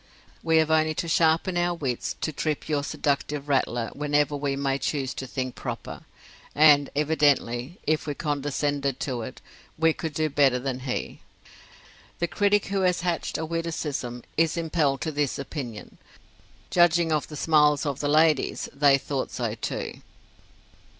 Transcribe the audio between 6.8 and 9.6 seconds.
evidently, if we condescended to it,